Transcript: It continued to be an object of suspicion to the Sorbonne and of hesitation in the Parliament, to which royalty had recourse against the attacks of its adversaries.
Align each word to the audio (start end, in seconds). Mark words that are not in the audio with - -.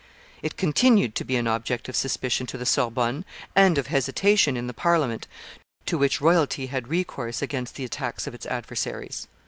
It 0.41 0.57
continued 0.57 1.13
to 1.13 1.23
be 1.23 1.35
an 1.35 1.45
object 1.45 1.87
of 1.87 1.95
suspicion 1.95 2.47
to 2.47 2.57
the 2.57 2.65
Sorbonne 2.65 3.23
and 3.55 3.77
of 3.77 3.85
hesitation 3.85 4.57
in 4.57 4.65
the 4.65 4.73
Parliament, 4.73 5.27
to 5.85 5.95
which 5.95 6.19
royalty 6.19 6.65
had 6.65 6.87
recourse 6.87 7.43
against 7.43 7.75
the 7.75 7.85
attacks 7.85 8.25
of 8.25 8.33
its 8.33 8.47
adversaries. 8.47 9.27